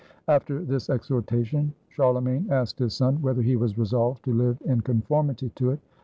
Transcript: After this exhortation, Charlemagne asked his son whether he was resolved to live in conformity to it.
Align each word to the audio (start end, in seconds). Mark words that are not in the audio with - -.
After 0.27 0.63
this 0.65 0.89
exhortation, 0.89 1.75
Charlemagne 1.91 2.47
asked 2.49 2.79
his 2.79 2.95
son 2.95 3.21
whether 3.21 3.43
he 3.43 3.55
was 3.55 3.77
resolved 3.77 4.25
to 4.25 4.33
live 4.33 4.59
in 4.65 4.81
conformity 4.81 5.51
to 5.57 5.69
it. 5.69 5.79